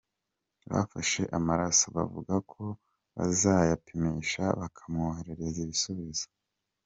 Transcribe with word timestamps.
Bafashe 0.71 1.21
amaraso, 1.37 1.85
bavuga 1.97 2.33
ko 2.51 2.63
bazayapimisha, 3.15 4.43
bakamwoherereza 4.59 5.57
ibisubizo. 5.65 6.25